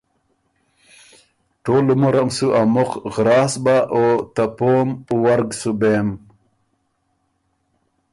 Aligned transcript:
ټول 1.63 1.85
عمرم 1.95 2.29
سُو 2.37 2.47
ا 2.59 2.61
مُخ 2.75 2.89
غراس 3.13 3.53
بۀ۔ 3.63 3.75
او 3.93 4.03
ته 4.35 4.43
پوم 4.57 4.87
ورګ 5.23 5.49
سُو 5.59 5.71
بېم۔ 5.79 6.07